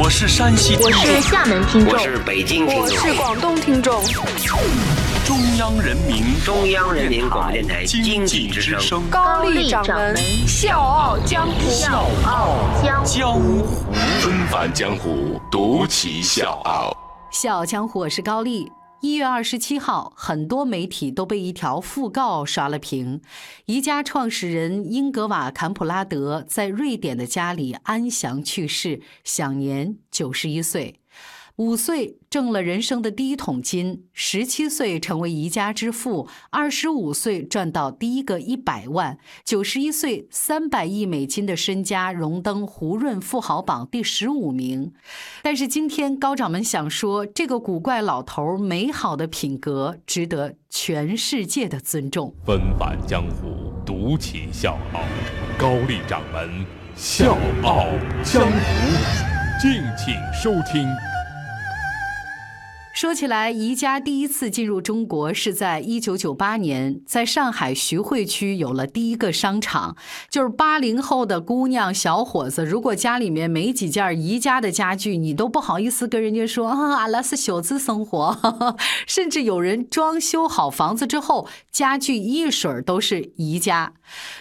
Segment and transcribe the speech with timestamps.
[0.00, 4.00] 我是山西听我众，是厦门听众我，是北京听众我，是广东听众，
[5.26, 9.02] 中央人民中央人民广播电台经济之声。
[9.10, 10.16] 高丽掌门
[10.46, 13.12] 笑傲江湖，笑傲江湖。
[13.12, 13.66] 江湖
[14.20, 16.96] 纷繁江湖，独骑笑傲。
[17.32, 18.70] 笑傲江湖，我是高丽。
[19.00, 23.20] 一月二十七号，很多媒体都被一条讣告刷了屏。
[23.66, 30.98] 宜家创始人英格瓦·坎普拉德在瑞典的家里安详去世，享年九十一岁。
[31.56, 44.92] 五岁挣了人生的第一桶金，十七岁成为宜家之父，二十五岁赚到第一个一百万，九十一岁三百亿美金的身家荣登胡润富豪榜第十五名。
[45.42, 52.34] 但是今天高掌门想说，这个古怪老头儿美好的品格值得全世界的尊重。
[52.44, 55.00] 纷繁江湖，独起笑傲。
[55.58, 57.86] 高丽掌门笑傲
[58.22, 60.86] 江湖，敬请收听。
[62.98, 69.96] 说起来，宜家第一次进入中国是在一九九八年，在上海徐汇区有了第一个商场。
[70.28, 78.36] 就是八零后的姑娘小伙子，如果家里面没几件宜家的家具，你都不好意思跟人家说啊，阿拉是小资生活。
[79.06, 83.92] 甚至有人装修好房子之后，家具一水儿都是宜家。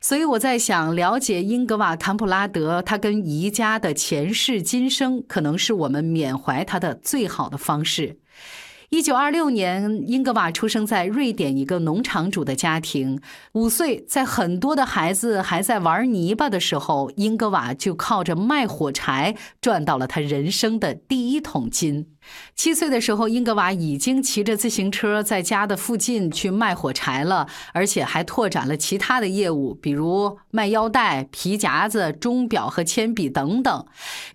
[0.00, 8.18] 所以我在想，了解英格瓦·坎普拉德他跟宜家的前世今生，可能是我们缅怀他的最好的方式。
[8.90, 13.20] 一九二六年，英格瓦出生在瑞典一个农场主的家庭。
[13.52, 22.08] 五岁，在很多的孩子还在玩泥巴的时候，英格瓦就靠着卖火柴赚到了他人生的第一桶金。
[22.54, 33.86] 七岁的时候，英格瓦已经骑着自行车在家的附近去卖火柴了，而且还拓展了其他的业务，比如卖腰带、皮夹子、钟表和铅笔等等。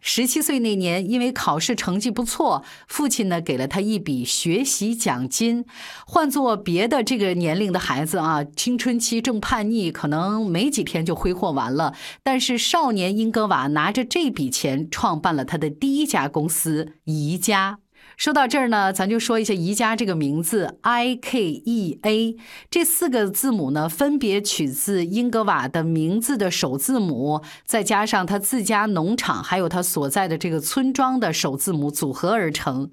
[0.01, 5.65] 十七岁那年，因为考试成绩不错，父亲呢给了他一笔学习奖金。
[6.07, 11.93] 换做别的这个年龄的孩子啊，青春期正叛逆，可能没几天就挥霍完了。
[12.23, 17.79] 但是少年英格瓦拿着这笔钱，创办了他的第一家公司宜家。
[18.17, 22.37] 说到这儿呢，咱就说一下宜家这个名字 I K E A
[22.69, 32.91] 这四个字母呢，分别取自英格瓦的名字的首字母，再加上他自家农场还有他所在的这个村庄的首字母组合而成。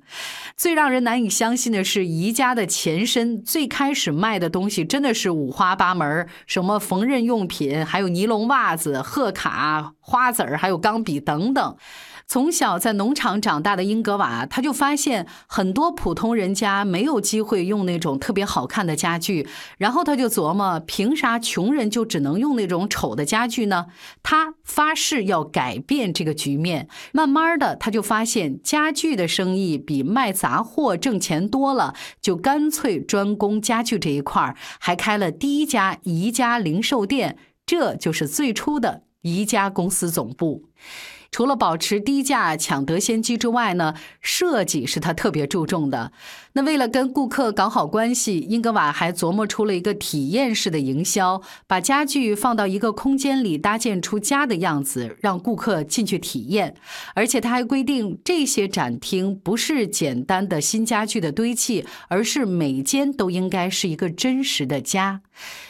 [0.56, 11.77] 最让人难以相信的是，宜家的前身最开始卖的东西真的是五花八门，什么缝纫用品，还有尼龙袜子、贺卡、花籽儿，还有钢笔等等。
[12.32, 23.88] 从小在农场长大的英格瓦，他就发现很多普通人家没有机会用那种特别好看的家具，然后他就琢磨，凭啥穷人就只能用那种丑的家具呢？
[24.22, 26.88] 他发誓要改变这个局面。
[27.12, 40.71] 慢慢的，他就发现家具的生意比卖杂货挣钱多了，就干脆专攻家具这一块儿，还开了第一家宜家零售店，这就是最初的宜家公司总部。
[41.32, 46.12] 除了保持低价、抢得先机之外呢，设计是他特别注重的。
[46.53, 56.75] 那为了跟顾客搞好关系，英格瓦还琢磨出了一个体验式的营销，把家具放到一个空间里，搭建出家的样子，让顾客进去体验。
[57.15, 65.22] 而且他还规定，这些展厅不是简单的新家具的堆砌，而是每间都应该是一个真实的家。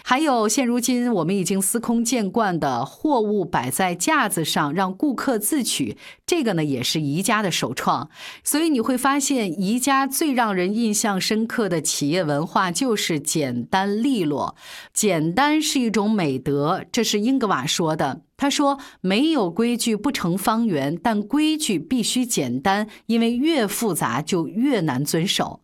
[0.03, 8.09] 还有，现如今我们已经司空见惯的货物摆在架子上，让顾客自取，这个呢也是宜家的首创。
[8.43, 14.57] 所以你会发现，宜家最让人印象深刻的企业文化就是简单利落。
[14.95, 18.23] 简单是一种美德，这是英格瓦说的。
[18.39, 25.61] 他说：“没有规矩不成方圆，但规矩必须简单，因为越复杂就越难遵守。”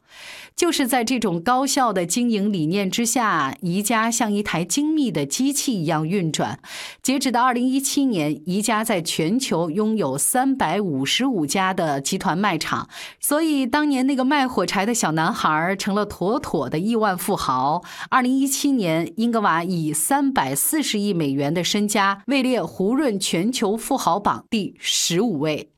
[0.59, 6.59] 就是在这种高效的经营理念之下，宜家像一台精密的机器一样运转。
[7.01, 12.89] 截止到二零一七年，宜家在全球拥有三百五十五家的集团卖场，
[13.21, 17.85] 所以当年那个卖火柴的小男孩成了妥妥的亿万富豪。
[18.11, 25.71] 二零一七年，英格瓦以三百四十亿美元的身家位列胡润全球富豪榜第十五位。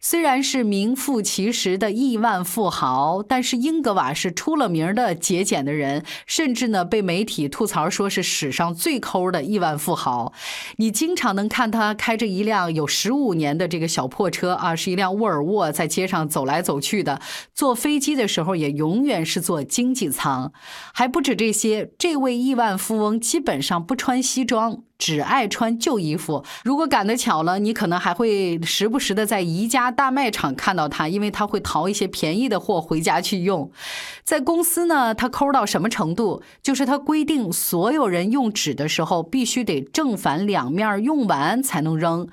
[0.00, 10.32] 虽然是名副其实的亿万富豪，但是英格瓦是出了名的节俭的人，甚至呢被媒体吐槽说是史上最抠的亿万富豪。
[10.76, 17.20] 你经常能看他开着一辆有十五年的这个小破车啊，是一辆沃尔沃，在街上走来走去的。
[17.54, 20.52] 坐飞机的时候也永远是坐经济舱。
[20.92, 26.44] 还不止这些，这位亿万富翁基本上不穿西装，只爱穿旧衣服。
[26.64, 33.70] 如果赶得巧了，你可能还会时不时的在宜家大卖场看到他，因为他会淘一些便宜的货回家去用。
[34.24, 36.42] 在公司呢，他抠到什么程度？
[36.62, 42.28] 就是他规定所有人用纸的时候必须得正反两面用完才能扔。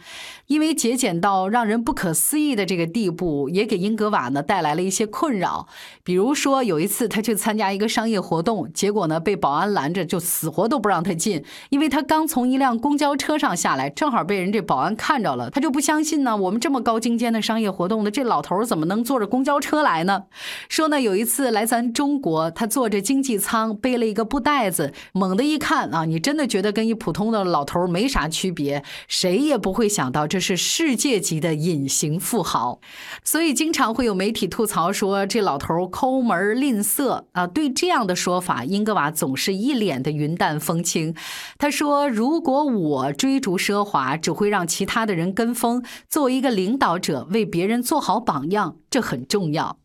[0.48, 5.68] 因为节俭到让人不可思议的这个地步，也给英格瓦呢带来了一些困扰。
[6.04, 11.44] 比如说，有一次他去参加一个商业活动，结果呢被保安拦着，就死活都不让他进。
[11.70, 16.38] 因为他刚从一辆公交车上下来，正好被人这保安看着了，他就不相信呢。
[16.38, 20.26] 我们这么高精尖的商业活动的，这老头怎么能坐着公交车来呢？
[20.70, 30.28] 说呢，有一次来咱中国，他坐着经济舱，背了一个布袋子，猛地一看啊，你真的觉得跟一普通的老头没啥区别，谁也不会想到。
[30.28, 32.80] 这是世界级的隐形富豪，
[33.24, 37.48] 所以经常会有媒体吐槽说这老头抠门吝啬啊。
[37.48, 41.16] 对这样的说法，英格瓦总是一脸的云淡风轻。
[41.58, 45.82] 他说：“如如果我追逐奢华，只会让其他的人跟风。
[46.10, 49.78] 作为一个领导者，为别人做好榜样，这很重要。”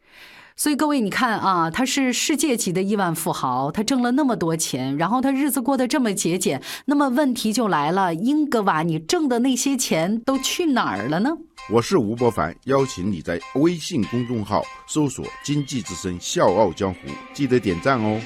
[0.56, 11.30] 所以各位，你看啊，他是世界级的亿万富豪，他挣了那么多钱，然后他日子过得这么节俭，那么问题就来了，英格瓦，你挣的那些钱都去哪儿了呢？
[11.72, 16.98] 我是吴伯凡，邀请你在微信公众号搜索“经济之声笑傲江湖”，
[17.32, 18.20] 记得点赞哦。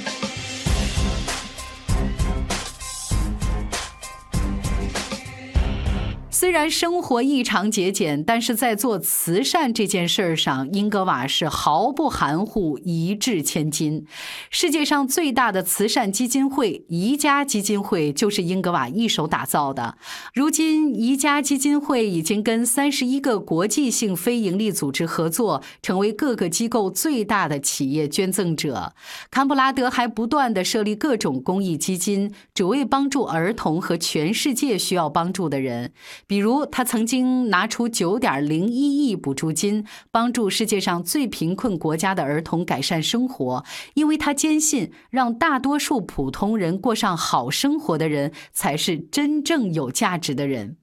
[6.63, 14.07] 然生活异常节俭，但是在做慈善这件事儿上，英格瓦是毫不含糊，一掷千金。
[14.49, 19.97] 世界上最大的慈善基金会——宜家基金会，就是英格瓦一手打造的。
[20.35, 28.93] 如今，宜家基金会已经跟三十一个国际性非营利组织合作，成为各个机构最大的企业捐赠者。
[29.33, 35.91] 坎布拉德还不断的设立各种公益基金，只为帮助儿童和全世界需要帮助的人。
[36.29, 43.65] 比如，他曾经拿出九点零一亿补助金，帮助世界上最贫困国家的儿童改善生活，
[43.95, 50.77] 因为他坚信，让大多数普通人过上好生活的人，才是真正有价值的人。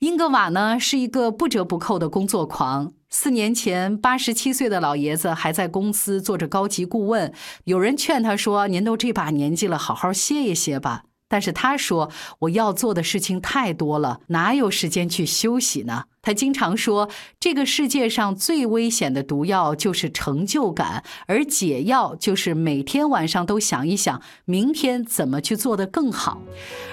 [0.00, 2.92] 英格瓦呢，是一个不折不扣的工作狂。
[3.10, 7.32] 四年前，八十七岁的老爷子还在公司做着高级顾问，
[7.64, 12.10] 有人劝他说：“您都这把年纪了，好好歇一歇吧。”但是他说
[12.40, 17.08] ：“我要做的事情太多了，哪有时间去休息呢？”他经常说
[17.40, 26.42] ：“这个世界上最危险的毒药就是成就感，而解药就是每天晚上都想一想，明天怎么去做得更好。”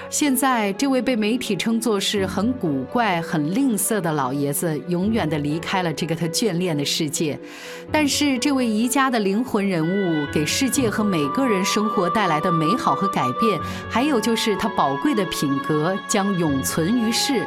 [0.08, 7.38] 现在，这位被媒体称作是很古怪、很吝啬的老爷子，永远的离开了这个他眷恋的世界。
[7.92, 13.60] 但是，这位宜家的灵魂人物，给世界和每个人生活带来的美好和改变，
[13.90, 17.46] 还有就是他宝贵的品格，将永存于世。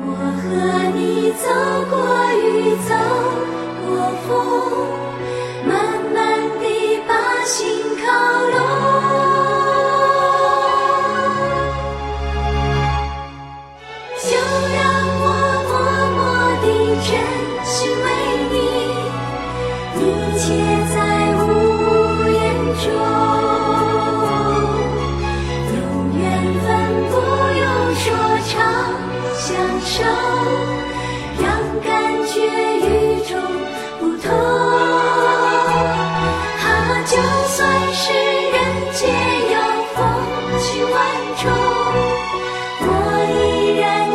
[0.00, 0.08] 我
[0.40, 0.87] 和你。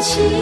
[0.03, 0.32] 情。